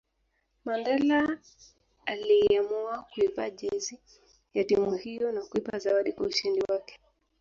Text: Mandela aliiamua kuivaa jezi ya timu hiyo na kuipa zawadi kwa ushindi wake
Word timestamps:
Mandela 0.65 1.37
aliiamua 2.05 3.05
kuivaa 3.13 3.49
jezi 3.49 3.99
ya 4.53 4.63
timu 4.63 4.95
hiyo 4.95 5.31
na 5.31 5.41
kuipa 5.41 5.77
zawadi 5.79 6.13
kwa 6.13 6.27
ushindi 6.27 6.61
wake 6.69 6.99